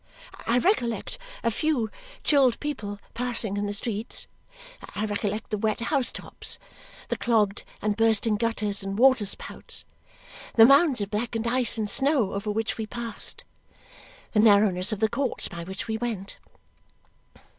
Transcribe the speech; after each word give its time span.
I 0.47 0.57
recollect 0.57 1.19
a 1.43 1.51
few 1.51 1.91
chilled 2.23 2.59
people 2.59 2.97
passing 3.13 3.55
in 3.55 3.67
the 3.67 3.71
streets. 3.73 4.27
I 4.95 5.05
recollect 5.05 5.51
the 5.51 5.59
wet 5.59 5.79
house 5.79 6.11
tops, 6.11 6.57
the 7.09 7.15
clogged 7.17 7.63
and 7.83 7.95
bursting 7.95 8.37
gutters 8.37 8.81
and 8.81 8.97
water 8.97 9.27
spouts, 9.27 9.85
the 10.55 10.65
mounds 10.65 11.01
of 11.01 11.11
blackened 11.11 11.45
ice 11.45 11.77
and 11.77 11.87
snow 11.87 12.33
over 12.33 12.49
which 12.49 12.79
we 12.79 12.87
passed, 12.87 13.43
the 14.31 14.39
narrowness 14.39 14.91
of 14.91 15.01
the 15.01 15.07
courts 15.07 15.47
by 15.47 15.63
which 15.63 15.87
we 15.87 15.97
went. 15.97 16.39